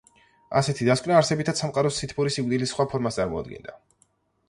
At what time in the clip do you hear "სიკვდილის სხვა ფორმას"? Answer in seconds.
2.39-3.21